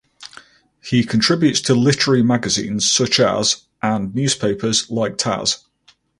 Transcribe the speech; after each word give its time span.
He 0.83 1.03
contributes 1.03 1.61
to 1.61 1.75
literary 1.75 2.23
magazines 2.23 2.89
such 2.89 3.19
as 3.19 3.65
and 3.83 4.15
newspapers 4.15 4.89
like 4.89 5.17
taz. 5.17 5.63